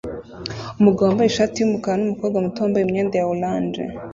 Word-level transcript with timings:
Umugabo 0.79 1.07
wambaye 1.07 1.29
ishati 1.29 1.55
yumukara 1.57 1.97
numukobwa 1.99 2.37
muto 2.43 2.57
wambaye 2.63 2.83
imyenda 2.85 3.15
ya 3.17 3.27
orange 3.33 3.81